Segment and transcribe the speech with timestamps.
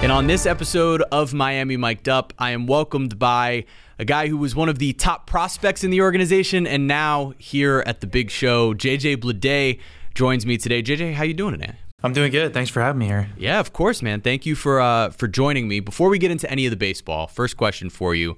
[0.00, 3.64] And on this episode of Miami Mic'd Up, I am welcomed by
[3.98, 7.82] a guy who was one of the top prospects in the organization and now here
[7.84, 8.74] at the big show.
[8.74, 9.80] JJ Bleday
[10.14, 10.84] joins me today.
[10.84, 11.74] JJ, how you doing today?
[12.04, 12.54] I'm doing good.
[12.54, 13.28] Thanks for having me here.
[13.36, 14.20] Yeah, of course, man.
[14.20, 15.80] Thank you for uh, for joining me.
[15.80, 18.36] Before we get into any of the baseball, first question for you: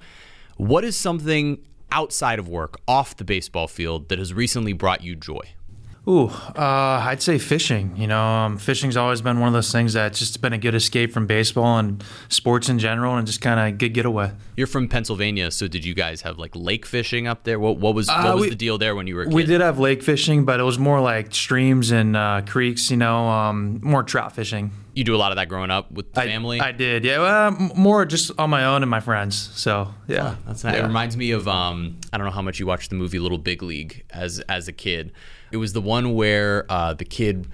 [0.56, 5.14] What is something outside of work, off the baseball field, that has recently brought you
[5.14, 5.42] joy?
[6.08, 7.94] Ooh, uh, I'd say fishing.
[7.96, 10.74] You know, um, fishing's always been one of those things that's just been a good
[10.74, 14.32] escape from baseball and sports in general, and just kind of a good getaway.
[14.56, 17.60] You're from Pennsylvania, so did you guys have like lake fishing up there?
[17.60, 19.34] What, what was what Uh, was we- the deal there when you were a kid?
[19.34, 22.90] We did have lake fishing, but it was more like streams and uh, creeks.
[22.90, 24.70] You know, um, more trout fishing.
[24.94, 26.60] You do a lot of that growing up with the I- family.
[26.60, 27.18] I, did, yeah.
[27.18, 29.36] Well, more just on my own and my friends.
[29.54, 30.76] So yeah, That's nice.
[30.78, 33.38] It reminds me of um, I don't know how much you watched the movie Little
[33.38, 35.12] Big League as as a kid.
[35.52, 37.48] It was the one where uh, the kid,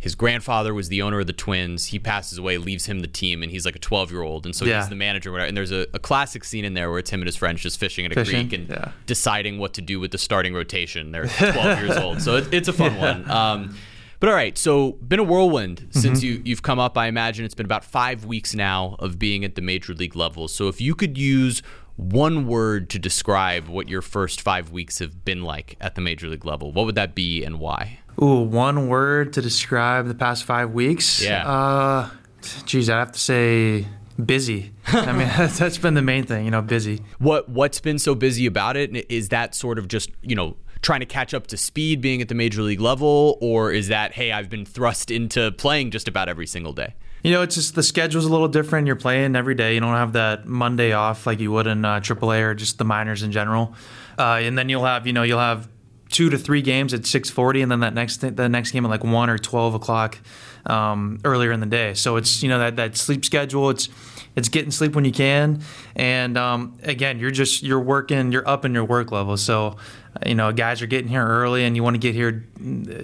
[0.00, 1.86] his grandfather was the owner of the Twins.
[1.86, 4.54] He passes away, leaves him the team, and he's like a 12 year old, and
[4.54, 4.78] so Yeah.
[4.80, 5.30] he's the manager.
[5.30, 5.48] or Whatever.
[5.48, 7.78] And there's a, a classic scene in there where it's him and his friends just
[7.78, 8.90] fishing at a Fishing, creek and yeah.
[9.06, 11.12] deciding what to do with the starting rotation.
[11.12, 13.28] They're 12 years old, so it, it's a fun one.
[13.30, 13.76] Um,
[14.20, 16.98] but all right, so been a whirlwind since you you've come up.
[16.98, 20.48] I imagine it's been about five weeks now of being at the major league level.
[20.48, 21.62] So if you could use
[21.96, 26.28] one word to describe what your first five weeks have been like at the major
[26.28, 27.98] league level, what would that be and why?
[28.22, 31.22] Ooh, one word to describe the past five weeks.
[31.22, 31.48] Yeah.
[31.48, 32.10] Uh,
[32.64, 33.86] geez, I have to say
[34.24, 34.72] busy.
[34.86, 36.44] I mean, that's, that's been the main thing.
[36.44, 37.02] You know, busy.
[37.18, 39.10] What what's been so busy about it?
[39.10, 42.28] Is that sort of just you know trying to catch up to speed being at
[42.28, 46.28] the major league level, or is that hey I've been thrust into playing just about
[46.28, 46.94] every single day?
[47.22, 48.86] You know, it's just the schedule's a little different.
[48.86, 49.74] You're playing every day.
[49.74, 52.84] You don't have that Monday off like you would in uh, AAA or just the
[52.84, 53.74] minors in general.
[54.16, 55.68] Uh, and then you'll have, you know, you'll have
[56.10, 59.04] two to three games at 6:40, and then that next the next game at like
[59.04, 60.18] one or 12 o'clock
[60.66, 61.94] um, earlier in the day.
[61.94, 63.70] So it's you know that that sleep schedule.
[63.70, 63.88] It's
[64.36, 65.62] it's getting sleep when you can,
[65.96, 69.36] and um, again, you're just you're working, you're up in your work level.
[69.36, 69.76] So
[70.26, 72.46] you know, guys are getting here early, and you want to get here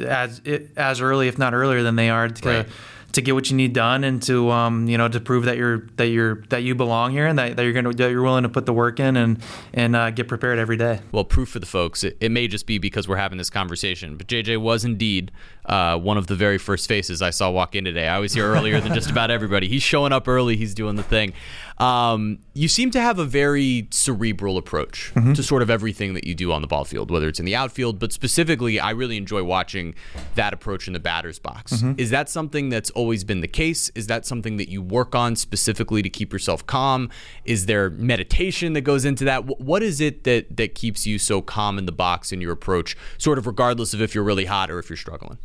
[0.07, 0.41] as
[0.77, 2.69] as early, if not earlier, than they are to Right.
[3.15, 5.87] To get what you need done and to um, you know to prove that you're
[5.97, 8.49] that you're that you belong here and that, that you're gonna that you're willing to
[8.49, 9.43] put the work in and
[9.73, 11.01] and uh, get prepared every day.
[11.13, 12.05] Well, proof for the folks.
[12.05, 15.33] It, it may just be because we're having this conversation, but JJ was indeed
[15.67, 18.09] uh, one of the very first faces I saw walk in today.
[18.09, 19.69] I was here earlier than just about everybody.
[19.69, 20.57] He's showing up early.
[20.57, 21.33] He's doing the thing.
[21.79, 26.35] Um, you seem to have a very cerebral approach to sort of everything that you
[26.35, 29.43] do on the ball field, whether it's in the outfield, but specifically, I really enjoy
[29.43, 29.97] watching
[30.37, 31.83] that approach in the batter's box.
[31.97, 33.91] Is that something that's always been the case?
[33.97, 37.11] Is that something that you work on specifically to keep yourself calm?
[37.45, 39.45] Is there meditation that goes into that?
[39.61, 42.97] What is it that that keeps you so calm in the box in your approach,
[43.19, 45.39] sort of regardless of if you're really hot or if you're struggling?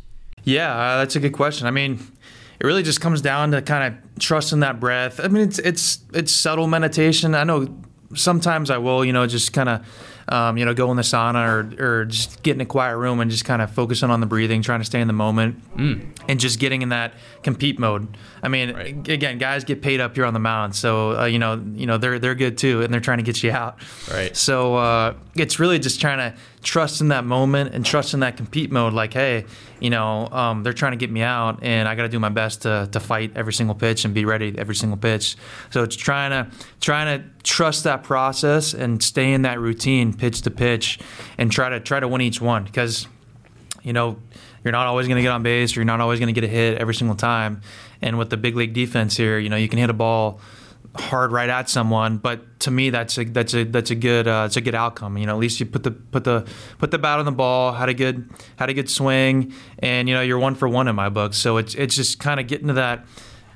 [0.44, 1.66] Yeah, uh, that's a good question.
[1.66, 1.98] I mean,
[2.60, 5.18] it really just comes down to kind of trusting that breath.
[5.18, 7.34] I mean, it's it's it's subtle meditation.
[7.34, 7.66] I know
[8.14, 9.86] sometimes I will, you know, just kind of,
[10.28, 13.20] um, you know, go in the sauna or, or just get in a quiet room
[13.20, 16.40] and just kind of focusing on the breathing, trying to stay in the moment, and
[16.40, 18.16] just getting in that compete mode.
[18.42, 19.08] I mean, Right.
[19.08, 21.98] again, guys get paid up here on the mound, so uh, you know, you know,
[21.98, 23.78] they're they're good too, and they're trying to get you out.
[24.12, 24.36] Right.
[24.36, 28.36] So uh, it's really just trying to trust in that moment and trust in that
[28.36, 28.92] compete mode.
[28.92, 29.46] Like, hey,
[29.80, 32.28] you know, um, they're trying to get me out, and I got to do my
[32.28, 35.36] best to, to fight every single pitch and be ready every single pitch.
[35.70, 36.50] So it's trying to
[36.80, 40.98] trying to trust that process and stay in that routine, pitch to pitch,
[41.38, 43.06] and try to try to win each one because
[43.82, 44.18] you know,
[44.64, 46.46] you're not always going to get on base or you're not always going to get
[46.46, 47.62] a hit every single time.
[48.02, 50.40] And with the big league defense here, you know, you can hit a ball
[50.96, 54.44] hard right at someone, but to me, that's a that's a that's a good uh,
[54.46, 55.16] it's a good outcome.
[55.18, 56.46] You know, at least you put the put the
[56.78, 60.14] put the bat on the ball, had a good had a good swing, and you
[60.14, 61.34] know you're one for one in my book.
[61.34, 63.06] So it's it's just kind of getting to that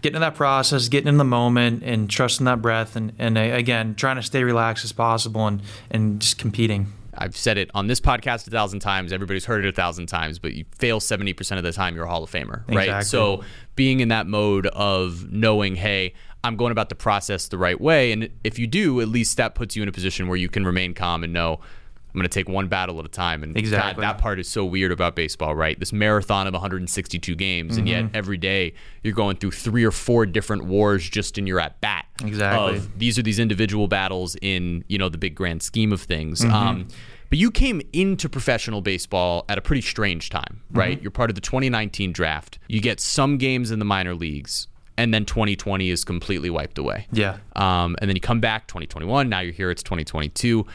[0.02, 3.40] getting to that process, getting in the moment, and trusting that breath, and and uh,
[3.40, 6.92] again trying to stay relaxed as possible, and and just competing.
[7.16, 9.12] I've said it on this podcast a thousand times.
[9.12, 12.08] Everybody's heard it a thousand times, but you fail 70% of the time, you're a
[12.08, 12.88] Hall of Famer, right?
[12.88, 13.04] Exactly.
[13.04, 13.44] So
[13.76, 18.12] being in that mode of knowing, hey, I'm going about the process the right way.
[18.12, 20.64] And if you do, at least that puts you in a position where you can
[20.64, 23.42] remain calm and know I'm going to take one battle at a time.
[23.42, 24.00] And Exactly.
[24.02, 25.76] that, that part is so weird about baseball, right?
[25.80, 28.04] This marathon of 162 games, and Mm-hmm.
[28.06, 31.80] yet every day you're going through three or four different wars just in your at
[31.80, 32.06] bat.
[32.24, 32.76] Exactly.
[32.76, 36.42] Of these are these individual battles in you know the big grand scheme of things.
[36.42, 36.54] Mm-hmm.
[36.54, 36.88] Um,
[37.30, 40.78] but you came into professional baseball at a pretty strange time, Mm-hmm.
[40.78, 41.02] right?
[41.02, 42.60] You're part of the 2019 draft.
[42.68, 47.06] You get some games in the minor leagues, and then 2020 is completely wiped away.
[47.12, 47.38] Yeah.
[47.56, 49.28] Um, and then you come back 2021.
[49.28, 49.70] Now you're here.
[49.70, 50.66] It's 2022.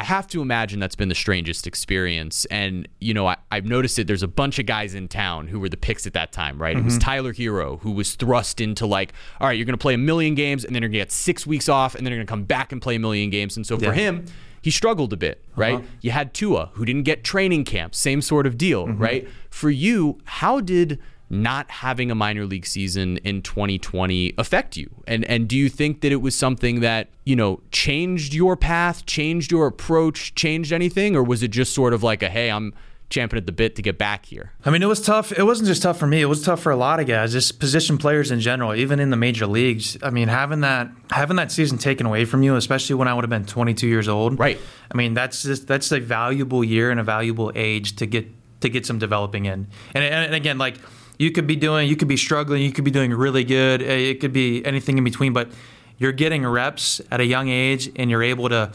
[0.00, 2.44] I have to imagine that's been the strangest experience.
[2.46, 4.06] And, you know, I, have noticed it.
[4.06, 6.76] There's a bunch of guys in town who were the picks at that time, right?
[6.76, 6.82] Mm-hmm.
[6.82, 7.10] It was mm-hmm.
[7.10, 10.36] Tyler Herro who was thrust into like, all right, you're going to play a million
[10.36, 12.30] games and then you're going to get six weeks off and then you're going to
[12.30, 13.56] come back and play a million games.
[13.56, 14.26] And so for him,
[14.62, 15.76] he struggled a bit, right?
[15.76, 15.86] Uh-huh.
[16.00, 19.02] You had Tua who didn't get training camp, same sort of deal, mm-hmm.
[19.02, 19.28] right?
[19.50, 21.00] For you, how did
[21.30, 24.88] not having a minor league season in 2020 affect you?
[25.06, 29.06] And and do you think that it was something that, you know, changed your path,
[29.06, 32.74] changed your approach, changed anything or was it just sort of like a hey, I'm
[33.10, 34.52] champing at the bit to get back here?
[34.64, 35.32] I mean, it was tough.
[35.32, 36.20] It wasn't just tough for me.
[36.20, 39.10] It was tough for a lot of guys, just position players in general, even in
[39.10, 39.96] the major leagues.
[40.02, 43.24] I mean, having that having that season taken away from you, especially when I would
[43.24, 44.38] have been 22 years old.
[44.38, 44.58] Right.
[44.90, 48.28] I mean, that's just that's a valuable year and a valuable age to get
[48.60, 49.68] to get some developing in.
[49.94, 50.76] And, and again, like
[51.18, 53.82] you could be doing, you could be struggling, you could be doing really good.
[53.82, 55.50] Eh, it could be anything in between, but
[55.98, 58.70] you're getting reps at a young age, and you're able to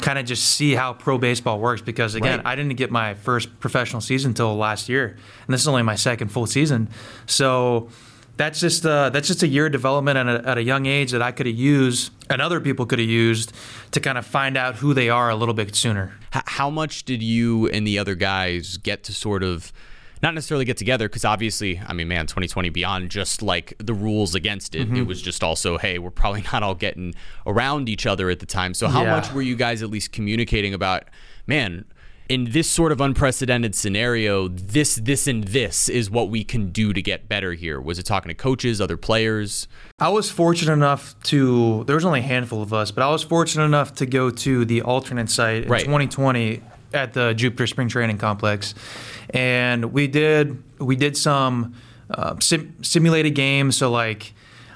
[0.00, 1.82] kind of just see how pro baseball works.
[1.82, 2.46] Because again, right.
[2.46, 5.16] I didn't get my first professional season until last year,
[5.46, 6.88] and this is only my second full season.
[7.26, 7.90] So
[8.38, 11.10] that's just uh, that's just a year of development at a, at a young age
[11.12, 13.52] that I could have used and other people could have used
[13.90, 16.14] to kind of find out who they are a little bit sooner.
[16.30, 19.72] How much did you and the other guys get to sort of?
[20.22, 24.34] Not necessarily get together because obviously, I mean, man, 2020 beyond just like the rules
[24.34, 24.96] against it, mm-hmm.
[24.96, 27.14] it was just also, hey, we're probably not all getting
[27.46, 28.72] around each other at the time.
[28.74, 29.10] So, how yeah.
[29.10, 31.04] much were you guys at least communicating about,
[31.46, 31.84] man?
[32.28, 36.94] In this sort of unprecedented scenario, this, this, and this is what we can do
[36.94, 37.78] to get better here.
[37.78, 39.68] Was it talking to coaches, other players?
[39.98, 41.84] I was fortunate enough to.
[41.84, 44.64] There was only a handful of us, but I was fortunate enough to go to
[44.64, 45.80] the alternate site in right.
[45.80, 48.74] 2020 at the Jupiter Spring Training Complex,
[49.30, 51.74] and we did we did some
[52.10, 53.76] uh, sim- simulated games.
[53.76, 54.32] So like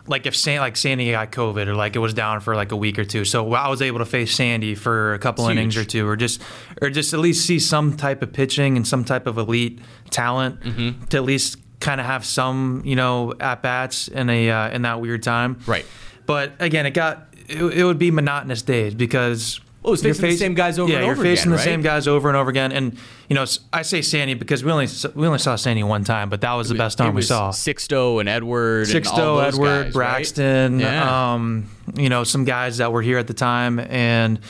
[0.08, 2.76] like if San, like Sandy got COVID or like it was down for like a
[2.76, 5.84] week or two, so I was able to face Sandy for a couple innings or
[5.84, 6.42] two, or just
[6.80, 9.80] or just at least see some type of pitching and some type of elite
[10.10, 11.04] talent mm-hmm.
[11.06, 14.82] to at least kind of have some you know at bats in a uh, in
[14.82, 15.58] that weird time.
[15.66, 15.86] Right.
[16.26, 20.36] But again, it got it, it would be monotonous days because Oh, it's facing the
[20.36, 21.24] same guys over yeah, and over again.
[21.24, 21.64] you're facing the right?
[21.64, 22.72] same guys over and over again.
[22.72, 22.98] And
[23.28, 26.40] you know, I say Sandy because we only we only saw Sandy one time, but
[26.40, 27.50] that was the best time we saw.
[27.52, 28.88] Sixto and Edward.
[28.88, 30.78] Sixto, and Edward, guys, Braxton.
[30.78, 30.82] Right?
[30.82, 31.34] Yeah.
[31.34, 34.40] Um, you know, some guys that were here at the time, and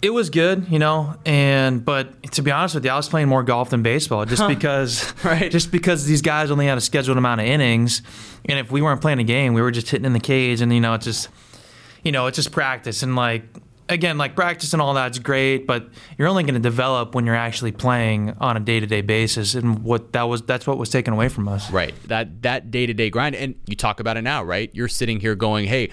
[0.00, 1.16] it was good, you know.
[1.26, 4.42] And but to be honest with you, I was playing more golf than baseball, just
[4.42, 4.48] huh.
[4.48, 5.50] because, right.
[5.50, 8.02] just because these guys only had a scheduled amount of innings,
[8.44, 10.72] and if we weren't playing a game, we were just hitting in the cage, and
[10.72, 11.28] you know, it's just,
[12.04, 13.42] you know, it's just practice, and like
[13.88, 17.34] again, like practice and all that's great, but you're only going to develop when you're
[17.34, 20.90] actually playing on a day to day basis, and what that was that's what was
[20.90, 21.70] taken away from us.
[21.70, 21.94] Right.
[22.08, 24.70] That that day to day grind, and you talk about it now, right?
[24.72, 25.90] You're sitting here going, hey.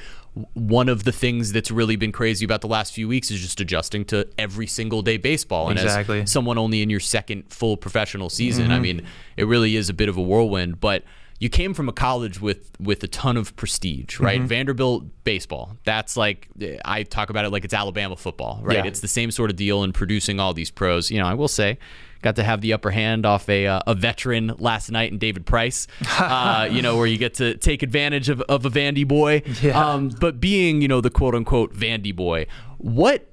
[0.53, 3.61] One of the things that's really been crazy about the last few weeks is just
[3.61, 5.69] adjusting to every single day baseball.
[5.69, 6.23] And exactly.
[6.23, 8.73] as someone only in your second full professional season, mm-hmm.
[8.73, 9.07] I mean,
[9.37, 10.81] it really is a bit of a whirlwind.
[10.81, 11.03] But
[11.39, 14.39] you came from a college with with a ton of prestige, right?
[14.39, 14.47] Mm-hmm.
[14.47, 15.77] Vanderbilt baseball.
[15.83, 16.47] That's like
[16.85, 18.77] I talk about it like it's Alabama football, right?
[18.77, 18.85] Yeah.
[18.85, 21.11] It's the same sort of deal in producing all these pros.
[21.11, 21.77] You know, I will say
[22.25, 25.45] got to have the upper hand off a, uh, a veteran last night in David
[25.45, 25.87] Price,
[26.19, 29.43] uh, you know, where you get to take advantage of, of a Vandy boy.
[29.61, 29.79] Yeah.
[29.79, 32.47] Um, but being, you know, the quote unquote Vandy boy,
[32.79, 33.29] what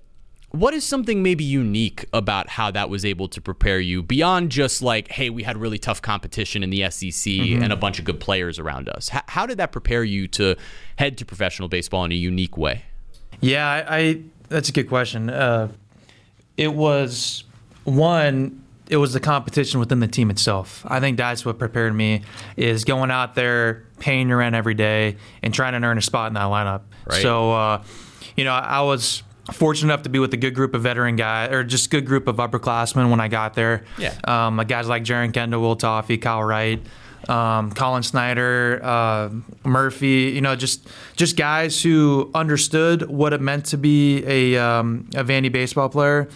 [0.52, 4.82] what is something maybe unique about how that was able to prepare you beyond just
[4.82, 7.62] like, hey, we had really tough competition in the SEC mm-hmm.
[7.62, 9.10] and a bunch of good players around us?
[9.12, 10.56] H- how did that prepare you to
[10.96, 12.84] head to professional baseball in a unique way?
[13.40, 15.30] Yeah, I, I that's a good question.
[15.30, 15.68] Uh,
[16.58, 17.44] it was
[17.84, 20.84] one, it was the competition within the team itself.
[20.86, 22.22] I think that's what prepared me
[22.58, 26.28] is going out there, paying your rent every day, and trying to earn a spot
[26.28, 26.82] in that lineup.
[27.06, 27.22] Right.
[27.22, 27.82] So, uh,
[28.36, 31.50] you know, I was fortunate enough to be with a good group of veteran guys,
[31.50, 33.84] or just good group of upperclassmen when I got there.
[33.98, 34.14] Yeah.
[34.24, 36.80] Um, guys like Jeren Kendall, Will Toffey, Kyle Wright,
[37.28, 39.30] um, Collin Snider, uh,
[39.64, 40.32] Murphy.
[40.34, 45.24] You know, just just guys who understood what it meant to be a um, a
[45.24, 46.28] Vandy baseball player.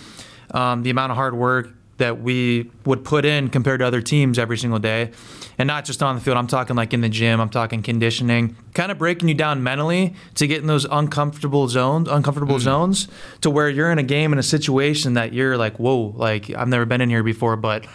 [0.51, 4.39] Um, the amount of hard work that we would put in compared to other teams
[4.39, 5.11] every single day.
[5.59, 8.57] And not just on the field, I'm talking like in the gym, I'm talking conditioning,
[8.75, 12.65] kind of breaking you down mentally to get in those uncomfortable zones, uncomfortable mm-hmm.
[12.65, 13.09] zones
[13.41, 16.69] to where you're in a game in a situation that you're like, whoa, like I've
[16.69, 17.87] never been in here before, but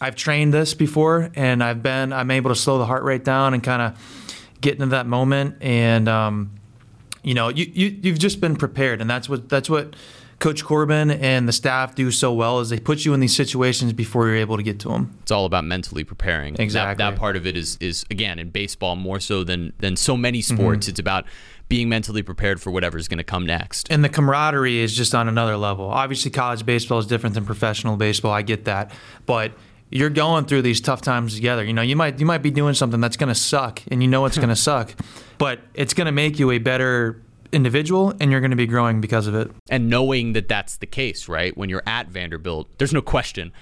[0.00, 3.54] I've trained this before and I've been, I'm able to slow the heart rate down
[3.54, 5.58] and kind of get into that moment.
[5.60, 6.50] And, um,
[7.22, 9.94] you know, you, you, you've just been prepared and that's what, that's what,
[10.44, 13.94] Coach Corbin and the staff do so well is they put you in these situations
[13.94, 15.16] before you're able to get to them.
[15.22, 16.54] It's all about mentally preparing.
[16.58, 17.02] Exactly.
[17.02, 20.18] That, that part of it is is again in baseball more so than than so
[20.18, 20.84] many sports.
[20.84, 20.90] Mm-hmm.
[20.90, 21.24] It's about
[21.70, 23.90] being mentally prepared for whatever's going to come next.
[23.90, 25.86] And the camaraderie is just on another level.
[25.86, 28.32] Obviously, college baseball is different than professional baseball.
[28.32, 28.92] I get that,
[29.24, 29.52] but
[29.88, 31.64] you're going through these tough times together.
[31.64, 34.10] You know, you might you might be doing something that's going to suck, and you
[34.10, 34.94] know it's going to suck,
[35.38, 37.22] but it's going to make you a better
[37.54, 39.50] individual and you're going to be growing because of it.
[39.70, 41.56] And knowing that that's the case, right?
[41.56, 43.52] When you're at Vanderbilt, there's no question.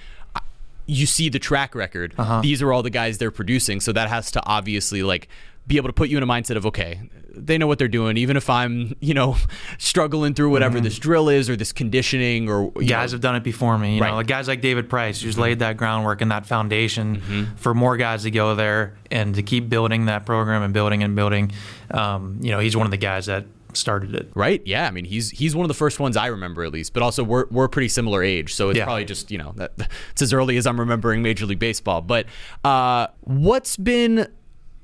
[0.85, 2.13] You see the track record.
[2.17, 2.41] Uh-huh.
[2.41, 5.29] These are all the guys they're producing, so that has to obviously like
[5.65, 6.99] be able to put you in a mindset of okay,
[7.35, 8.17] they know what they're doing.
[8.17, 9.37] Even if I'm, you know,
[9.77, 10.83] struggling through whatever mm-hmm.
[10.83, 13.15] this drill is or this conditioning or guys know.
[13.15, 13.95] have done it before me.
[13.95, 14.09] You right.
[14.09, 15.41] know, like guys like David Price, who's mm-hmm.
[15.43, 17.55] laid that groundwork and that foundation mm-hmm.
[17.55, 21.15] for more guys to go there and to keep building that program and building and
[21.15, 21.51] building.
[21.91, 23.45] Um, you know, he's one of the guys that
[23.75, 24.31] started it.
[24.35, 24.61] Right?
[24.65, 24.87] Yeah.
[24.87, 26.93] I mean, he's he's one of the first ones I remember at least.
[26.93, 28.85] But also, we're we're pretty similar age, so it's yeah.
[28.85, 29.73] probably just you know that,
[30.11, 32.01] it's as early as I'm remembering Major League Baseball.
[32.01, 32.25] But
[32.63, 34.27] uh, what's been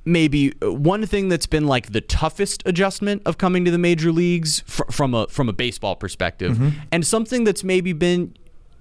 [0.05, 4.61] maybe one thing that's been like the toughest adjustment of coming to the major leagues
[4.61, 6.79] fr- from a from a baseball perspective, mm-hmm.
[6.91, 8.33] and something that's maybe been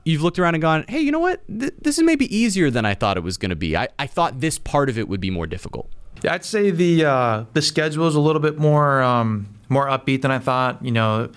[0.04, 1.46] you've looked around and gone, hey, you know what?
[1.48, 3.76] Th- this is maybe easier than I thought it was going to be.
[3.76, 5.90] I, I thought this part of it would be more difficult.
[6.22, 10.22] Yeah, I'd say the uh, the schedule is a little bit more um, more upbeat
[10.22, 10.84] than I thought.
[10.84, 11.30] You know,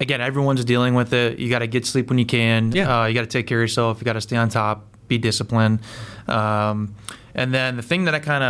[0.00, 1.38] again, everyone's dealing with it.
[1.38, 2.72] You got to get sleep when you can.
[2.72, 3.02] Yeah.
[3.02, 4.00] Uh, you got to take care of yourself.
[4.00, 4.86] You got to stay on top.
[5.08, 5.80] Be disciplined.
[6.26, 6.94] Um,
[7.34, 8.44] and then the thing that I kind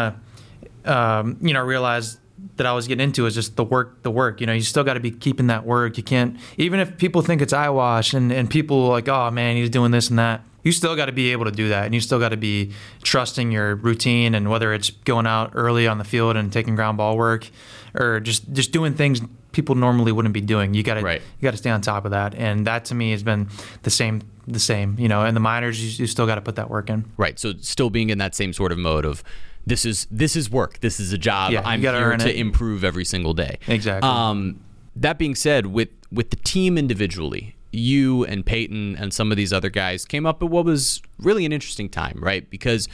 [0.84, 2.18] of um, you know realized
[2.56, 4.40] that I was getting into is just the work, the work.
[4.40, 5.96] You know, you still got to be keeping that work.
[5.96, 9.70] You can't, even if people think it's eyewash and, and people like, oh man, he's
[9.70, 12.00] doing this and that you still got to be able to do that, and you
[12.00, 16.04] still got to be trusting your routine, and whether it's going out early on the
[16.04, 17.48] field and taking ground ball work,
[17.94, 19.20] or just just doing things
[19.52, 20.74] people normally wouldn't be doing.
[20.74, 21.22] You got to right.
[21.38, 23.48] you got to stay on top of that, and that to me has been
[23.82, 24.96] the same the same.
[24.98, 27.04] You know, in the minors, you, you still got to put that work in.
[27.16, 27.38] Right.
[27.38, 29.22] So still being in that same sort of mode of
[29.66, 30.80] this is this is work.
[30.80, 31.52] This is a job.
[31.52, 32.36] Yeah, I'm here to it.
[32.36, 33.58] improve every single day.
[33.66, 34.08] Exactly.
[34.08, 34.60] Um,
[34.96, 39.52] that being said, with with the team individually, you and Peyton and some of these
[39.52, 42.48] other guys came up at what was really an interesting time, right?
[42.48, 42.88] Because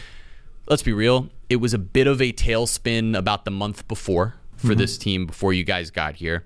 [0.68, 4.68] let's be real, it was a bit of a tailspin about the month before for
[4.68, 4.78] mm-hmm.
[4.78, 6.44] this team before you guys got here.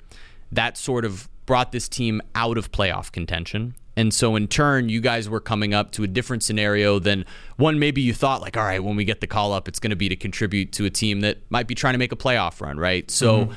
[0.52, 3.74] That sort of brought this team out of playoff contention.
[3.96, 7.24] And so in turn, you guys were coming up to a different scenario than
[7.56, 9.90] one maybe you thought like, all right, when we get the call up, it's going
[9.90, 12.60] to be to contribute to a team that might be trying to make a playoff
[12.60, 13.08] run, right?
[13.10, 13.52] So mm-hmm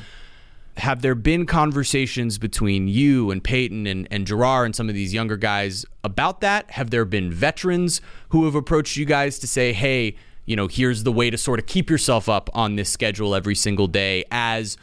[0.77, 5.13] have there been conversations between you and Peyton and, and Gerard and some of these
[5.13, 6.69] younger guys about that?
[6.71, 10.15] Have there been veterans who have approached you guys to say, hey,
[10.45, 13.55] you know, here's the way to sort of keep yourself up on this schedule every
[13.55, 14.77] single day as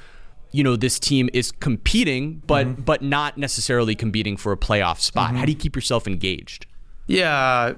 [0.50, 2.82] you know this team is competing but mm-hmm.
[2.82, 5.28] but not necessarily competing for a playoff spot.
[5.28, 5.38] Mm-hmm.
[5.38, 6.66] How do you keep yourself engaged?
[7.08, 7.74] Yeah,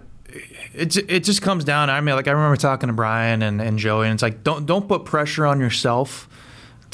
[0.74, 1.88] it it just comes down.
[1.88, 4.66] I mean, like I remember talking to Brian and, and Joey, and it's like don't
[4.66, 6.28] don't put pressure on yourself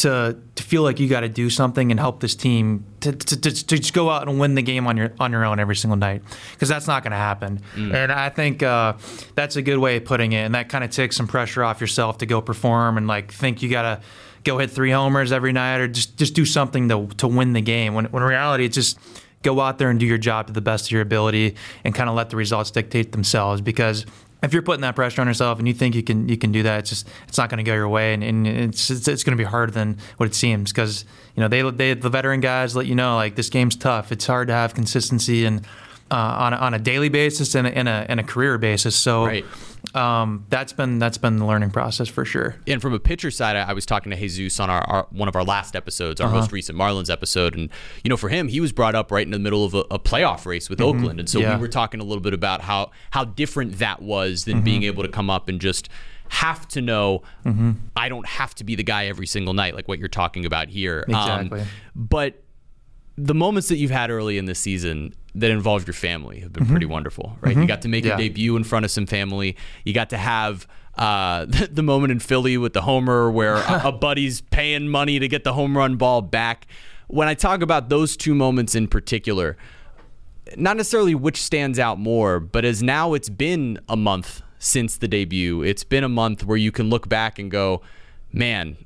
[0.03, 3.41] to to feel like you got to do something and help this team to, to,
[3.41, 5.77] to, to, just go out and win the game on your on your own every
[5.77, 7.61] single night because that's not going to happen.
[7.75, 7.95] Mm.
[7.95, 8.95] And I think uh,
[9.35, 11.81] that's a good way of putting it, and that kind of takes some pressure off
[11.81, 14.01] yourself to go perform and like think you got to
[14.45, 17.63] go hit three homers every night or just just do something to to win the
[17.63, 17.95] game.
[17.95, 18.99] When when in reality it's just
[19.43, 22.09] go out there and do your job to the best of your ability and kind
[22.09, 24.07] of let the results dictate themselves because
[24.43, 26.63] if you're putting that pressure on yourself and you think you can you can do
[26.65, 29.23] that, it's just it's not going to go your way, and, and it's, it's, it's
[29.23, 31.05] going to be harder than what it seems because
[31.37, 34.11] you know they they the veteran guys let you know like this game's tough.
[34.11, 35.65] It's hard to have consistency and
[36.11, 38.97] uh, on a, on a daily basis and in a, in a career basis.
[38.97, 39.27] So.
[39.27, 39.45] Right
[39.95, 42.57] um, that's been that's been the learning process for sure.
[42.67, 45.29] And from a pitcher side, I, I was talking to Jesus on our, our, one
[45.29, 46.37] of our last episodes, our uh-huh.
[46.37, 47.69] most recent Marlins episode, and
[48.03, 49.99] you know, for him, he was brought up right in the middle of a, a
[49.99, 50.99] playoff race with mm-hmm.
[50.99, 51.57] Oakland, and so yeah.
[51.57, 54.65] we were talking a little bit about how how different that was than mm-hmm.
[54.65, 55.89] being able to come up and just
[56.29, 57.73] have to know mm-hmm.
[57.95, 60.69] I don't have to be the guy every single night, like what you're talking about
[60.69, 61.05] here.
[61.09, 61.61] Um, exactly.
[61.61, 62.42] Um, but
[63.27, 66.65] the moments that you've had early in the season that involved your family have been
[66.65, 66.73] mm-hmm.
[66.73, 67.53] pretty wonderful, right?
[67.53, 67.63] Mm-hmm.
[67.63, 68.11] You got to make yeah.
[68.11, 69.57] your debut in front of some family.
[69.85, 73.83] You got to have uh, the, the, moment in Philly with the homer where a,
[73.87, 76.67] a buddy's paying money to get the home run ball back.
[77.07, 79.57] When I talk about those two moments in particular,
[80.57, 85.09] not necessarily which stands out more, but as now it's been a month since the
[85.09, 87.83] debut, it's been a month where you can look back and go,
[88.33, 88.77] man,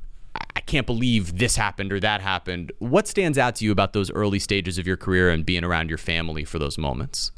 [0.67, 2.73] can't believe this happened or that happened.
[2.79, 5.89] What stands out to you about those early stages of your career and being around
[5.89, 7.31] your family for those moments?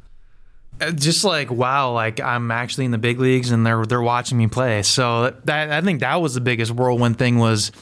[0.81, 4.39] Uh, just like wow, like I'm actually in the big leagues and they're they're watching
[4.39, 4.83] me play.
[4.83, 7.73] So that I think that was the biggest whirlwind thing was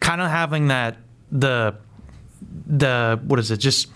[0.00, 0.96] kind of having that
[1.30, 1.76] the
[2.66, 3.88] the what is it just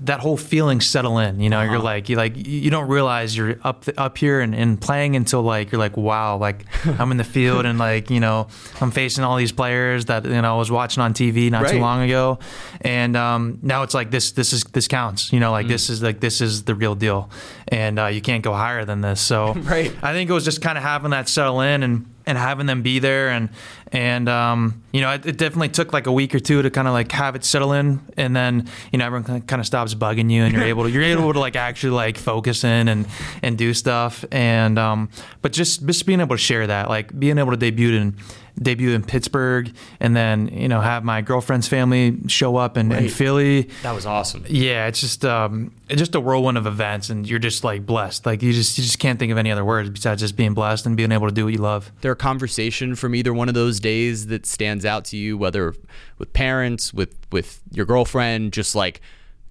[0.00, 1.40] that whole feeling settle in.
[1.40, 4.80] You know, you're like you like you don't realize you're up up here and, and
[4.80, 6.64] playing until like you're like wow, like
[6.98, 8.48] I'm in the field and like you know
[8.80, 11.80] I'm facing all these players that you know I was watching on TV not too
[11.80, 12.38] long ago,
[12.80, 15.32] and um, now it's like this this is this counts.
[15.32, 17.30] You know, like this is like this is the real deal,
[17.68, 19.20] and uh, you can't go higher than this.
[19.20, 19.92] So Right.
[20.02, 22.82] I think it was just kind of having that settle in and and having them
[22.82, 23.30] be there.
[23.30, 23.48] And
[23.90, 26.86] and um, you know it, it definitely took like a week or two to kind
[26.86, 28.00] of like have it settle in.
[28.16, 31.02] And then you know everyone kind of stops bugging you and you're able to you're
[31.02, 33.06] able to like actually like focus in and
[33.42, 34.24] and do stuff.
[34.30, 35.08] And um,
[35.42, 38.16] but just just being able to share that like being able to debut in
[38.60, 43.08] debut in Pittsburgh and then you know have my girlfriend's family show up in, in
[43.08, 44.44] Philly That was awesome.
[44.48, 48.26] yeah, it's just um, it's just a whirlwind of events, and you're just like blessed.
[48.26, 50.86] Like you just you just can't think of any other words besides just being blessed
[50.86, 51.90] and being able to do what you love.
[52.00, 55.74] there a conversation from either one of those days that stands out to you, whether
[56.18, 59.00] with parents, with with your girlfriend, just like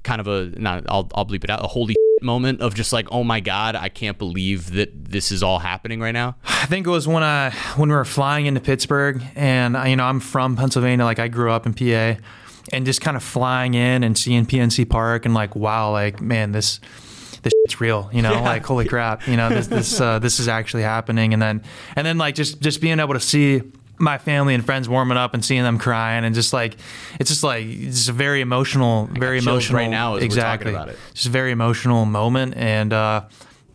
[0.04, 3.08] kind of a not I'll I'll bleep it out, a holy moment of just like,
[3.12, 6.36] oh my god, I can't believe that this is all happening right now.
[6.46, 9.96] I think it was when I when we were flying into Pittsburgh, and I, you
[9.96, 11.06] know I'm from Pennsylvania.
[11.06, 12.20] Like I grew up in PA,
[12.74, 16.52] and just kind of flying in and seeing PNC Park, and like wow, like man,
[16.52, 16.80] this
[17.44, 18.10] this shit's real.
[18.12, 18.42] You know, Yeah.
[18.42, 21.34] like holy crap, you know this this uh, this is actually happening.
[21.34, 21.62] And then
[21.96, 23.62] and then like just just being able to see
[24.00, 26.76] my family and friends warming up and seeing them crying and just like
[27.20, 30.72] it's just like it's a very emotional very emotional right now as we're talking exactly
[30.72, 30.98] about it.
[31.14, 33.24] just a very emotional moment and uh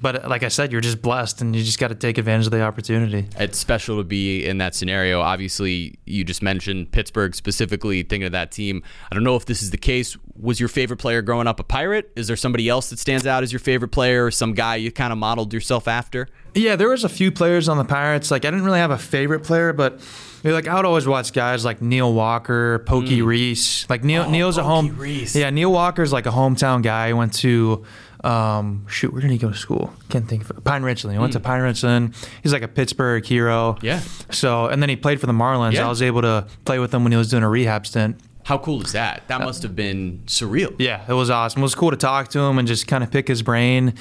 [0.02, 2.47] but uh, like i said you're just blessed and you just got to take advantage
[2.47, 5.21] of the opportunity It's special to be in that scenario.
[5.21, 8.82] Obviously, you just mentioned Pittsburgh specifically, thinking of that team.
[9.11, 10.16] I don't know if this is the case.
[10.38, 12.11] Was your favorite player growing up a pirate?
[12.16, 14.90] Is there somebody else that stands out as your favorite player or some guy you
[14.90, 16.28] kind of modeled yourself after?
[16.54, 18.30] Yeah, there was a few players on the Pirates.
[18.30, 20.00] Like I didn't really have a favorite player, but
[20.44, 23.26] like I would always watch guys like Neil Walker, Pokey mm.
[23.26, 23.88] Reese.
[23.88, 24.97] Like Neil, oh, Neil's a home.
[24.99, 25.35] Reese.
[25.35, 27.09] Yeah, Neil Walker's like a hometown guy.
[27.09, 27.85] He went to.
[28.25, 29.93] Um, shoot, where did he go to school?
[30.09, 30.62] Can't think of it.
[30.64, 31.14] Pine Richland.
[31.17, 32.14] He went to Pine Richland.
[32.43, 33.76] He's like a Pittsburgh hero.
[33.83, 34.00] Yeah.
[34.31, 35.73] So, and then he played for the Marlins.
[35.73, 35.87] Yeah.
[35.87, 38.21] I was able to play with him when he was doing a rehab stint.
[38.45, 39.23] How cool is that?
[39.29, 40.75] That must have been surreal.
[40.79, 41.61] Yeah, it was awesome.
[41.61, 43.95] It was cool to talk to him and just kind of pick his brain,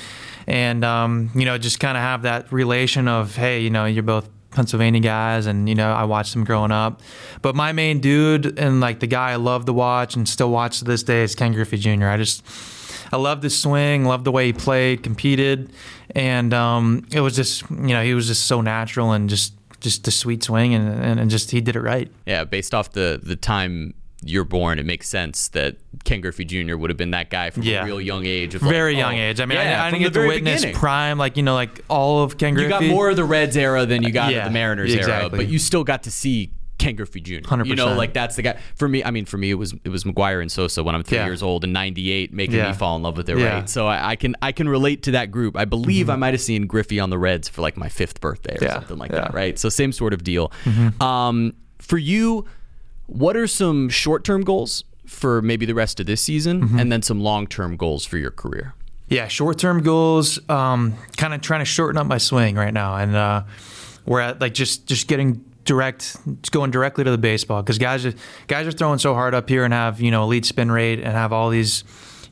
[0.48, 4.02] and um, you know, just kind of have that relation of, hey, you know, you're
[4.02, 7.02] both Pennsylvania guys, and you know, I watched them growing up.
[7.44, 10.80] But my main dude and like the guy I love to watch and still watch
[10.80, 12.08] to this day is Ken Griffey Jr.
[12.08, 12.44] I just,
[13.12, 15.72] I loved his swing, loved the way he played, competed,
[16.16, 20.04] and um, it was just, you know, he was just so natural and just, just
[20.04, 22.12] the sweet swing, and, and, and just he did it right.
[22.26, 23.94] Yeah, based off the the time
[24.24, 26.76] you're born, it makes sense that Ken Griffey Jr.
[26.78, 27.82] would have been that guy from Yeah.
[27.82, 28.54] a real young age.
[28.54, 29.42] Of like, Very oh, young age.
[29.42, 30.80] I mean, yeah, I, I didn't get the to witness beginning.
[30.80, 32.66] prime, like you know, like all of Ken Griffey.
[32.66, 35.28] You got more of the Reds era than you got of Yeah, the Mariners era,
[35.30, 37.64] but you still got to see Ken Griffey Jr.
[37.64, 38.60] You know, like that's the guy.
[38.76, 41.04] For me, I mean, for me, it was it was McGwire and Sosa when I'm
[41.04, 41.26] three Yeah.
[41.28, 42.72] years old in '98, making Yeah.
[42.72, 43.38] me fall in love with it.
[43.38, 43.46] Yeah.
[43.46, 43.56] Mm-hmm.
[43.60, 45.56] Right, so I, I can I can relate to that group.
[45.56, 48.58] I believe I might have seen Griffey on the Reds for like my fifth birthday
[48.60, 49.12] or something like.
[49.12, 49.22] Mm-hmm.
[49.26, 49.34] that.
[49.34, 50.52] Right, so same sort of deal.
[51.00, 52.46] Um, for you,
[53.08, 56.80] what are some short term goals for maybe the rest of this season, Mm-hmm.
[56.80, 58.74] and then some long term goals for your career?
[59.08, 60.40] Yeah, short term goals.
[60.50, 63.44] Um, kind of trying to shorten up my swing right now, and uh,
[64.06, 68.06] we're at like just just getting direct, just going directly to the baseball because guys
[68.06, 68.14] are
[68.48, 71.08] guys are throwing so hard up here and have you know elite spin rate and
[71.08, 71.84] have all these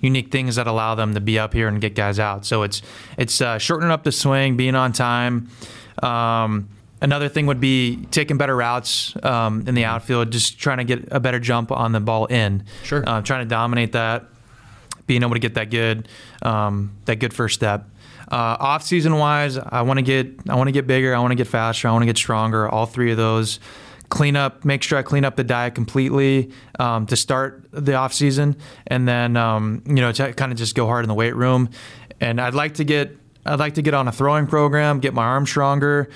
[0.02, 2.46] unique things that allow them to be up here and get guys out.
[2.46, 2.82] So it's
[3.18, 5.50] it's uh, shortening up the swing, being on time.
[6.02, 6.70] Um,
[7.02, 11.10] another thing would be taking better routes um, in the outfield, just trying to get
[11.12, 12.64] a better jump on the ball in.
[12.84, 13.04] Sure.
[13.06, 14.26] Uh, trying to dominate that
[15.08, 16.08] being able to get that good
[16.44, 17.88] um, that good first step.
[18.32, 21.16] Uh, off season wise, I want to get I want to get bigger.
[21.16, 21.88] I want to get faster.
[21.88, 22.70] I want to get stronger.
[22.70, 23.60] All three of those.
[24.10, 28.12] Clean up, make sure I clean up the diet completely um, to start the off
[28.12, 28.56] season,
[28.88, 31.70] and then um, you know to kind of just go hard in the weight room.
[32.20, 33.16] And I'd like to get
[33.46, 36.10] I'd like to get on a throwing program, get my arm stronger,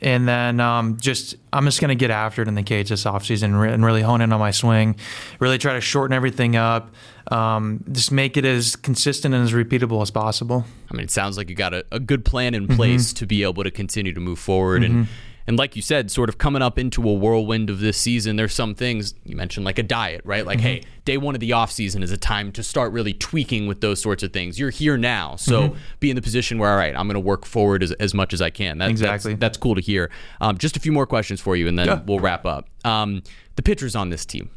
[0.00, 3.44] and then um, just I'm just gonna get after it in the cage this offseason
[3.44, 4.96] and, re- and really hone in on my swing,
[5.40, 6.92] really try to shorten everything up,
[7.30, 10.64] um, just make it as consistent and as repeatable as possible.
[10.90, 12.70] I mean, it sounds like you got a, a good plan Mm-hmm.
[12.70, 14.84] in place to be able to continue to move forward.
[14.84, 15.08] And
[15.46, 18.52] and like you said, sort of coming up into a whirlwind of this season, there's
[18.54, 20.44] some things you mentioned like a diet, right?
[20.44, 20.66] Like, Mm-hmm.
[20.66, 23.80] hey, day one of the off season is a time to start really tweaking with
[23.80, 24.58] those sorts of things.
[24.58, 25.78] You're here now, so Mm-hmm.
[26.00, 28.32] be in the position where all right, I'm going to work forward as, as much
[28.32, 28.78] as I can.
[28.78, 29.32] That, Exactly.
[29.34, 30.10] That's, that's cool to hear.
[30.40, 32.00] Um, just a few more questions for you, and then Yeah.
[32.06, 32.68] we'll wrap up.
[32.84, 33.22] Um,
[33.56, 34.50] the pitchers on this team,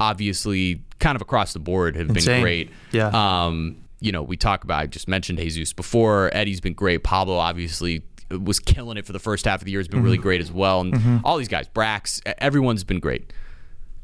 [0.00, 2.24] obviously, kind of across the board, have Insane.
[2.36, 2.70] been great.
[2.92, 3.08] Yeah.
[3.46, 4.78] Um, you know, we talk about.
[4.80, 6.30] I just mentioned Jesus before.
[6.32, 7.02] Eddie's been great.
[7.02, 9.80] Pablo obviously was killing it for the first half of the year.
[9.80, 10.04] Has been Mm-hmm.
[10.04, 10.80] really great as well.
[10.80, 11.18] And mm-hmm.
[11.24, 13.32] all these guys, Brax, everyone's been great.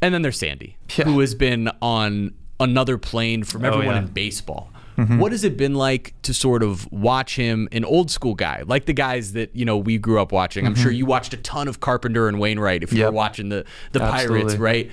[0.00, 1.04] And then there's Sandy, Yeah.
[1.04, 4.02] who has been on another plane from oh, everyone yeah.
[4.02, 4.70] in baseball.
[4.96, 5.18] Mm-hmm.
[5.18, 8.86] What has it been like to sort of watch him, an old school guy, like
[8.86, 10.66] the guys that you know we grew up watching?
[10.66, 10.98] I'm sure mm-hmm.
[10.98, 13.06] you watched a ton of Carpenter and Wainwright if you Yep.
[13.08, 14.58] were watching the the Pirates, Absolutely.
[14.58, 14.90] right?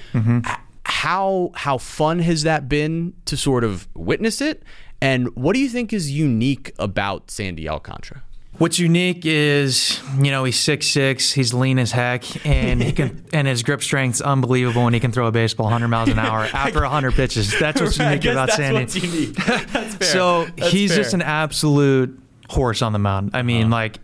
[0.48, 4.64] H- How how fun has that been to sort of witness it?
[5.02, 8.24] And what do you think is unique about Sandy Alcantara?
[8.62, 13.26] What's unique is, you know, he's six six, he's lean as heck, and he can,
[13.34, 16.42] and his grip strength's unbelievable, and he can throw a baseball 100 miles an hour
[16.54, 17.58] after 100 pitches.
[17.60, 18.80] That's what's unique about that's Sandy.
[18.82, 19.34] what's unique.
[19.72, 20.08] That's fair.
[20.08, 20.98] So That's he's fair.
[21.04, 22.20] just an absolute
[22.50, 23.32] horse on the mound.
[23.34, 23.72] I mean, Uh-huh.
[23.72, 23.98] like,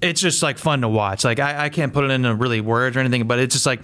[0.00, 1.24] it's just like fun to watch.
[1.24, 3.80] Like, I, I can't put it into really words or anything, but it's just like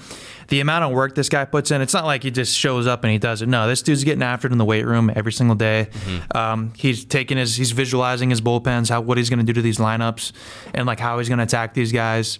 [0.52, 1.80] the amount of work this guy puts in.
[1.80, 3.48] It's not like he just shows up and he does it.
[3.48, 5.88] No, this dude's getting after it in the weight room every single day.
[5.90, 6.36] Mm-hmm.
[6.36, 9.62] Um, he's taking his, he's visualizing his bullpens, how what he's going to do to
[9.62, 10.32] these lineups,
[10.74, 12.38] and like how he's going to attack these guys.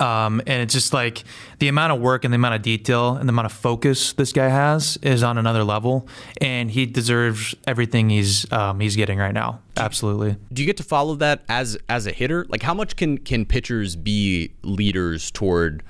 [0.00, 1.22] Um, and it's just like
[1.58, 4.32] the amount of work and the amount of detail and the amount of focus this
[4.32, 6.08] guy has is on another level,
[6.40, 9.60] and he deserves everything he's um, he's getting right now.
[9.76, 10.36] Absolutely.
[10.50, 12.46] do you get to follow that as as a hitter?
[12.48, 15.82] Like how much can can pitchers be leaders toward,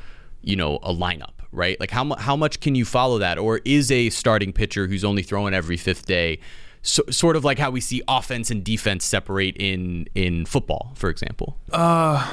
[0.43, 1.79] you know, a lineup, right?
[1.81, 5.23] Like how how much can you follow that or is a starting pitcher who's only
[5.23, 6.39] throwing every 5th day
[6.83, 11.11] so, sort of like how we see offense and defense separate in in football, for
[11.11, 11.59] example?
[11.73, 12.33] Uh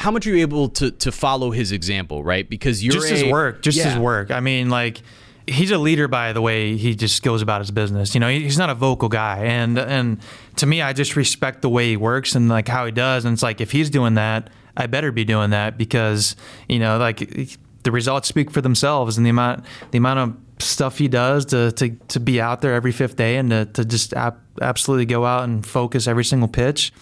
[0.00, 2.48] how much are you able to to follow his example, right?
[2.48, 4.30] Because you're just his work, just his work.
[4.30, 5.02] I mean, like
[5.46, 8.14] he's a leader by the way he just goes about his business.
[8.14, 10.20] You know, he's not a vocal guy, and and
[10.56, 13.24] to me, I just respect the way he works and like how he does.
[13.24, 16.34] And it's like if he's doing that, I better be doing that because
[16.68, 20.98] you know, like the results speak for themselves, and the amount the amount of stuff
[20.98, 24.12] he does to to, to be out there every fifth day and to, to just
[24.14, 26.92] ab- absolutely go out and focus every single pitch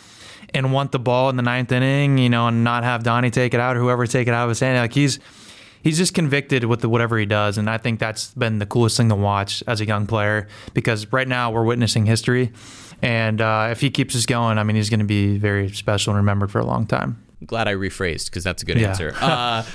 [0.55, 3.53] and want the ball in the ninth inning, you know, and not have Donnie take
[3.55, 4.79] it out or whoever take it out of his hand.
[4.79, 5.19] Like he's
[5.83, 8.97] he's just convicted with the, whatever he does, and I think that's been the coolest
[8.97, 12.53] thing to watch as a young player because right now we're witnessing history,
[13.03, 16.13] and uh, if he keeps us going, I mean, he's going to be very special
[16.13, 17.23] and remembered for a long time.
[17.47, 18.89] Glad I rephrased because that's a good Yeah.
[18.91, 19.15] answer.
[19.21, 19.65] Uh,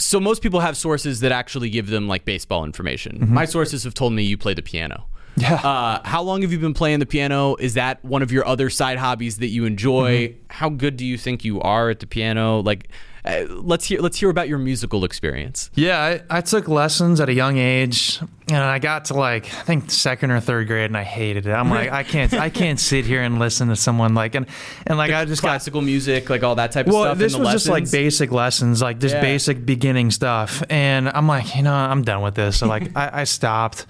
[0.00, 3.18] so most people have sources that actually give them like baseball information.
[3.18, 3.34] Mm-hmm.
[3.34, 5.06] My sources have told me you play the piano.
[5.36, 5.54] Yeah.
[5.54, 7.54] Uh, how long have you been playing the piano?
[7.56, 10.28] Is that one of your other side hobbies that you enjoy?
[10.28, 10.42] Mm-hmm.
[10.48, 12.60] How good do you think you are at the piano?
[12.60, 12.88] Like,
[13.24, 15.70] uh, let's hear let's hear about your musical experience.
[15.74, 15.98] Yeah,
[16.30, 19.90] I, I took lessons at a young age, and I got to like I think
[19.90, 21.52] second or third grade, and I hated it.
[21.52, 24.46] I'm like, I can't, I can't sit here and listen to someone like, and
[24.86, 27.18] and like I just got Classical music, like all that type of well, stuff.
[27.18, 29.20] this in was the just like basic lessons, like just Yeah.
[29.20, 30.62] basic beginning stuff.
[30.70, 32.58] And I'm like, you know, I'm done with this.
[32.58, 33.86] So like, I, I stopped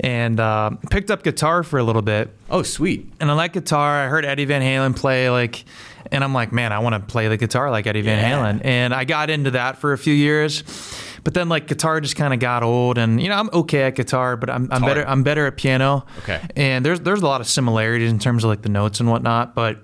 [0.00, 2.30] and uh, picked up guitar for a little bit.
[2.50, 3.10] Oh, sweet.
[3.20, 4.04] And I like guitar.
[4.04, 5.64] I heard Eddie Van Halen play like,
[6.12, 8.38] and I'm like, man, I want to play the guitar like Eddie Van Yeah.
[8.52, 8.60] Halen.
[8.64, 10.62] And I got into that for a few years.
[11.24, 13.94] But then like guitar just kind of got old, and you know I'm okay at
[13.94, 16.04] guitar, but I'm, I'm better I'm better at piano.
[16.18, 16.38] Okay.
[16.54, 19.54] And there's there's a lot of similarities in terms of like the notes and whatnot,
[19.54, 19.78] but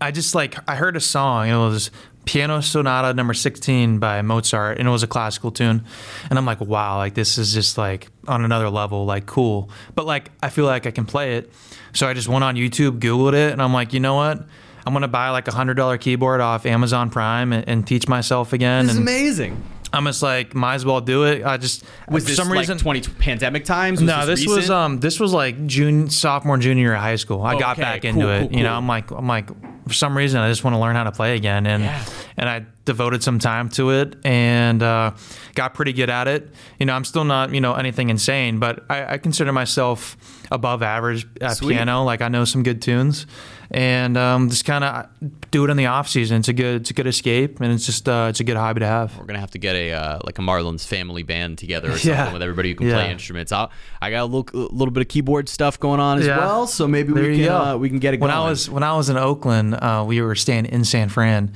[0.00, 1.48] I just like I heard a song.
[1.48, 1.90] It was
[2.26, 5.84] Piano Sonata Number 16 by Mozart, and it was a classical tune.
[6.28, 9.70] And I'm like, wow, like this is just like on another level, like cool.
[9.94, 11.50] But like I feel like I can play it,
[11.94, 14.46] so I just went on YouTube, Googled it, and I'm like, you know what?
[14.86, 18.52] I'm gonna buy like a hundred dollar keyboard off Amazon Prime and, and teach myself
[18.52, 18.86] again.
[18.86, 19.62] This is amazing.
[19.92, 21.44] I'm just like, might as well do it.
[21.44, 24.00] I just Was for this some like reason 20 pandemic times?
[24.00, 27.42] Was no, this, was um this was like June sophomore junior high school.
[27.42, 28.48] I got back cool, into it.
[28.48, 28.74] cool, You know.
[28.74, 29.48] I'm like I'm like
[29.86, 32.04] for some reason I just want to learn how to play again and Yeah.
[32.44, 35.12] And I devoted some time to it and uh,
[35.54, 36.52] got pretty good at it.
[36.78, 40.16] You know, I'm still not you know anything insane, but I, I consider myself
[40.50, 41.74] above average at Sweet.
[41.76, 42.04] piano.
[42.04, 43.26] Like I know some good tunes,
[43.70, 45.06] and um, just kind of
[45.50, 46.38] do it in the off season.
[46.40, 48.80] It's a good it's a good escape, and it's just uh, it's a good hobby
[48.80, 49.16] to have.
[49.16, 52.10] We're gonna have to get a uh, like a Marlins family band together or something
[52.10, 52.32] Yeah.
[52.34, 53.52] with everybody who can play instruments.
[53.52, 53.70] I'll,
[54.02, 56.36] I got a little, little bit of keyboard stuff going on as Yeah.
[56.38, 58.42] well, so maybe There we can uh, we can get it when going.
[58.46, 61.50] I was when I was in Oakland, uh, we were staying in San Fran,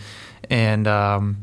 [0.50, 1.36] and um,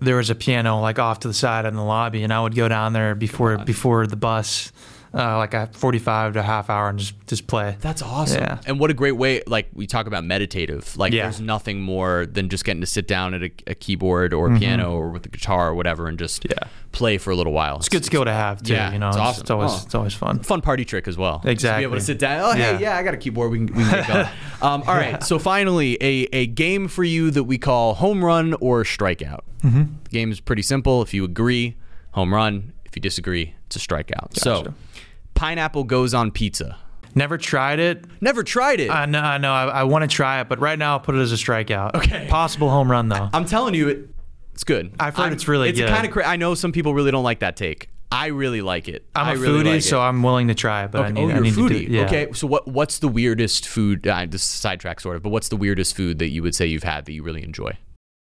[0.00, 2.54] there was a piano like off to the side in the lobby, and I would
[2.54, 4.72] go down there before before the bus,
[5.16, 7.76] uh, like a forty five to a half hour, and just just play.
[7.80, 8.42] That's awesome.
[8.42, 8.58] Yeah.
[8.66, 10.96] And what a great way, like we talk about meditative.
[10.96, 11.22] Like Yeah.
[11.22, 14.58] there's nothing more than just getting to sit down at a, a keyboard or a
[14.58, 16.52] piano or with a guitar or whatever and just Mm-hmm.
[16.62, 16.68] Yeah.
[16.92, 17.76] play for a little while.
[17.78, 18.72] It's a good skill to have too.
[18.74, 19.40] Yeah, you know, it's it's, awesome.
[19.42, 19.82] it's always Oh.
[19.86, 20.38] it's always fun.
[20.40, 21.40] fun party trick as well.
[21.44, 21.82] Exactly.
[21.84, 22.40] to be able to sit down.
[22.44, 22.78] Oh, hey, Yeah.
[22.78, 23.50] yeah, I got a keyboard.
[23.50, 24.26] We can, we can get going.
[24.62, 25.22] um, all right.
[25.22, 29.40] So finally, a, a game for you that we call home run or strikeout.
[29.62, 29.82] Mm-hmm.
[30.04, 31.02] The game is pretty simple.
[31.02, 31.76] If you agree,
[32.12, 32.72] home run.
[32.84, 34.36] If you disagree, it's a strikeout.
[34.38, 34.74] So Gotcha.
[35.36, 36.76] Pineapple goes on pizza.
[37.14, 38.04] Never tried it.
[38.20, 38.90] Never tried it.
[38.90, 39.52] I know, I know.
[39.52, 41.94] I, I want to try it, but right now I'll put it as a strikeout.
[41.94, 42.26] Okay.
[42.28, 43.30] Possible home run though.
[43.32, 44.08] I'm telling you, it,
[44.52, 44.92] it's good.
[45.00, 45.88] I've heard I'm- it's really it's good.
[45.88, 46.12] kind of.
[46.12, 47.88] Cra- I know some people really don't like that take.
[48.12, 49.04] I really like it.
[49.16, 50.90] I'm I a really foodie, like so I'm willing to try it.
[50.92, 51.12] But I Okay.
[51.14, 51.86] need, oh, I you're a need to foodie.
[51.86, 52.04] do, yeah.
[52.04, 54.06] Okay, so what what's the weirdest food?
[54.06, 56.66] Uh, this is sidetrack sort of, but what's the weirdest food that you would say
[56.66, 57.76] you've had that you really enjoy?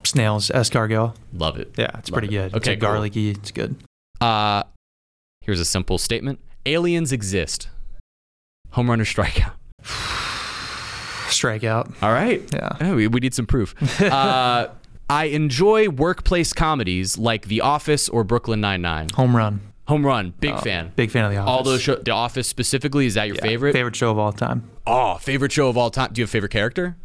[0.03, 1.15] Snails, escargot.
[1.33, 1.73] Love it.
[1.77, 2.51] Yeah, it's Love pretty it.
[2.51, 2.55] good.
[2.57, 2.89] Okay, it's cool.
[2.91, 3.29] garlicky.
[3.31, 3.75] It's good.
[4.19, 4.63] Uh,
[5.41, 7.69] here's a simple statement: Aliens exist.
[8.71, 9.53] Home run or strikeout.
[11.29, 11.93] Strikeout.
[12.01, 12.41] All right.
[12.53, 12.69] Yeah.
[12.81, 13.73] Oh, we, we need some proof.
[14.01, 14.69] uh,
[15.09, 19.07] I enjoy workplace comedies like The Office or Brooklyn Nine Nine.
[19.15, 19.61] Home run.
[19.87, 20.91] Home Run, big Oh, fan.
[20.95, 21.49] Big fan of the office.
[21.49, 23.73] All those show, The Office specifically, is that your Yeah, favorite?
[23.73, 24.69] Favorite show of all time.
[24.85, 26.11] Oh, favorite show of all time.
[26.13, 26.95] Do you have a favorite character?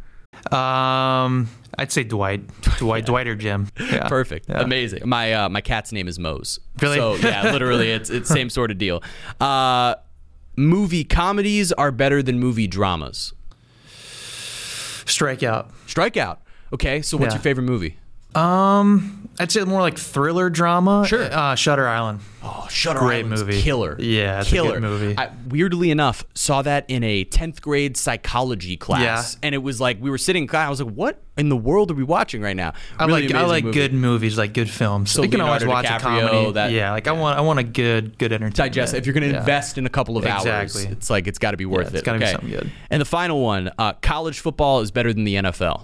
[0.51, 2.41] Um, I'd say Dwight.
[2.77, 3.05] Dwight.
[3.05, 3.67] Dwight or Jim.
[3.79, 4.07] Yeah.
[4.07, 4.47] Perfect.
[4.49, 4.61] Yeah.
[4.61, 5.07] Amazing.
[5.07, 6.59] My uh, my cat's name is Mose.
[6.81, 6.97] Really?
[6.97, 9.03] So yeah, literally, it's it's same sort of deal.
[9.41, 9.95] Uh,
[10.55, 13.33] movie comedies are better than movie dramas.
[15.05, 15.67] Strikeout.
[15.87, 16.37] Strikeout.
[16.73, 17.37] Okay, so what's Yeah.
[17.37, 17.97] your favorite movie?
[18.33, 21.05] Um, I'd say more like thriller drama.
[21.07, 21.23] Sure.
[21.31, 22.21] Uh, Shutter Island.
[22.41, 23.09] Oh, Shutter Island.
[23.09, 23.61] Great Island's movie.
[23.61, 23.95] killer.
[23.99, 25.17] Yeah, it's a killer movie.
[25.17, 29.39] I, weirdly enough, saw that in a tenth grade psychology class, Yeah.
[29.47, 30.43] and it was like we were sitting.
[30.43, 33.05] in class, I was like, "What in the world are we watching right now?" I
[33.05, 33.79] Really like I like movie.
[33.79, 35.11] good movies, like good films.
[35.11, 36.51] So you can always watch a comedy.
[36.51, 38.55] that- yeah, like I want I want a good good entertainment.
[38.73, 38.93] digest.
[38.93, 39.39] If you're going to Yeah.
[39.39, 42.03] invest in a couple of hours, it's like it's got to be worth it's It's
[42.03, 42.31] gotta be okay.
[42.33, 42.71] something good.
[42.89, 45.83] And the final one, uh, college football is better than the NFL.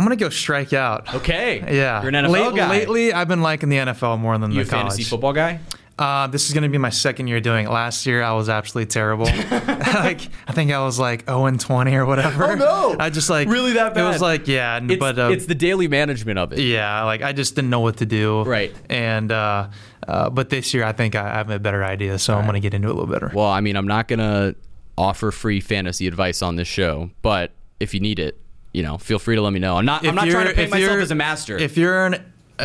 [0.00, 1.14] I'm gonna go strike out.
[1.14, 1.58] Okay.
[1.76, 2.00] Yeah.
[2.00, 2.70] You're an NFL Late- guy.
[2.70, 5.60] Lately, I've been liking the NFL more than you the a fantasy football guy?
[5.98, 7.70] Uh, this is gonna be my second year doing it.
[7.70, 9.26] Last year, I was absolutely terrible.
[9.50, 12.52] like I think I was like 0 and 20 or whatever.
[12.52, 12.96] Oh, no.
[12.98, 14.00] I just like Really that bad.
[14.00, 14.12] It bad?
[14.14, 16.60] was like yeah, n- It's, but uh, it's the daily management of it.
[16.60, 18.42] yeah, like I just didn't know what to do.
[18.44, 18.74] Right.
[18.88, 19.68] And uh,
[20.08, 22.72] uh, but this year, I think I have a better idea, so I'm gonna get
[22.72, 23.30] into it a little better.
[23.34, 24.56] Well, I mean, I'm not going to
[24.96, 28.38] offer free fantasy advice on this show, but if you need it,
[28.72, 29.76] you know, feel free to let me know.
[29.76, 30.06] I'm not.
[30.06, 32.22] I'm not trying to paint myself as a master, If you're an, an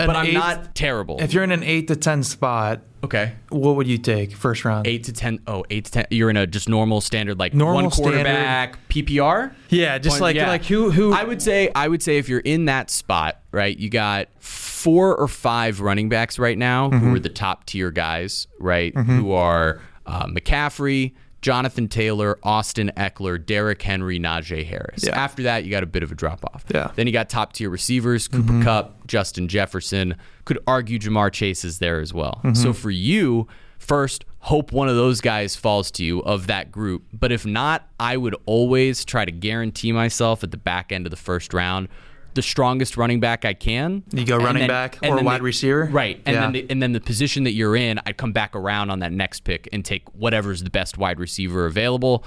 [0.07, 1.17] but I'm eight, not terrible.
[1.21, 3.33] If you're in an eight to ten spot, okay.
[3.49, 4.85] what would you take first round?
[4.87, 5.39] Eight to ten.
[5.47, 6.05] Oh, eight to ten.
[6.11, 9.53] You're in a just normal standard like Normal one quarterback PPR.
[9.69, 10.49] Yeah, just Point- like yeah.
[10.49, 13.75] like who who I would say I would say if you're in that spot, right,
[13.77, 16.99] you got four or five running backs right now Mm-hmm.
[17.09, 18.95] who are the top tier guys, right?
[18.95, 21.13] Who are uh, McCaffrey,
[21.45, 25.05] Jonathan Taylor, Austin Ekeler, Derrick Henry, Najee Harris.
[25.05, 25.15] Yeah.
[25.15, 26.65] After that, you got a bit of a drop off.
[26.73, 26.89] Yeah.
[26.95, 28.63] Then you got top tier receivers, Cooper mm-hmm.
[28.63, 30.15] Kupp, Justin Jefferson.
[30.45, 32.39] Could argue Ja'Marr Chase is there as well.
[32.39, 32.55] Mm-hmm.
[32.55, 37.03] So for you, first, hope one of those guys falls to you of that group.
[37.13, 41.11] But if not, I would always try to guarantee myself at the back end of
[41.11, 41.89] the first round
[42.35, 44.03] the strongest running back I can.
[44.13, 45.85] You go running then- back or wide the- receiver?
[45.91, 46.21] Right.
[46.25, 46.41] And Yeah.
[46.41, 49.11] then the, and then the position that you're in, I'd come back around on that
[49.11, 52.23] next pick and take whatever's the best wide receiver available.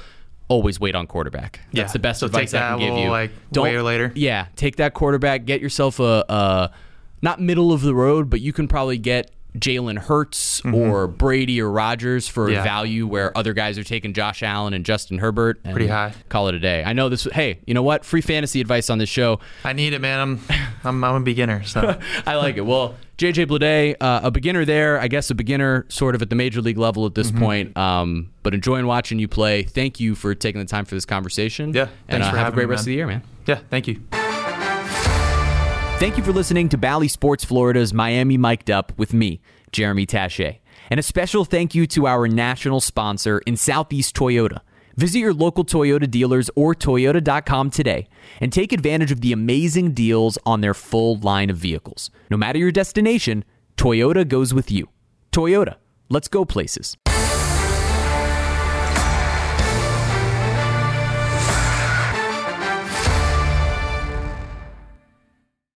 [0.49, 1.61] Always wait on quarterback.
[1.73, 1.93] That's Yeah.
[1.93, 3.11] the best So advice take I can give you.
[3.11, 4.11] like, way or later?
[4.15, 5.45] Yeah, take that quarterback.
[5.45, 6.71] Get yourself a, a
[7.21, 11.71] not middle of the road, but you can probably get Jalen Hurts or Brady or
[11.71, 12.55] Rodgers for Mm-hmm.
[12.55, 12.63] Yeah.
[12.65, 15.61] value where other guys are taking Josh Allen and Justin Herbert.
[15.65, 16.15] And Pretty high.
[16.29, 16.83] Call it a day.
[16.85, 17.25] I know this.
[17.25, 18.05] Hey, you know what?
[18.05, 19.41] Free fantasy advice on this show.
[19.65, 20.21] I need it, man.
[20.21, 20.41] I'm
[20.85, 22.63] I'm, I'm a beginner, so I like it.
[22.65, 26.37] Well, JJ Bleday, uh, a beginner there, I guess a beginner sort of at the
[26.37, 27.39] major league level at this Mm-hmm.
[27.45, 29.65] point, um, but enjoying watching you play.
[29.65, 31.75] Thank you for taking the time for this conversation.
[31.75, 33.23] Yeah, and thanks uh, for have a great me, rest of the year, man.
[33.47, 33.59] yeah.
[33.71, 34.01] Thank you.
[35.99, 39.41] Thank you for listening to Bally Sports Florida's Miami Mic'd Up with me,
[39.73, 40.59] Jeremy Taché.
[40.91, 44.61] And a special thank you to our national sponsor in Southeast Toyota.
[44.97, 48.07] Visit your local Toyota dealers or Toyota.com today
[48.41, 52.13] and take advantage of the amazing deals on their full line of vehicles.
[52.31, 53.45] No matter your destination,
[53.77, 54.89] Toyota goes with you.
[55.33, 56.97] Toyota, let's go places.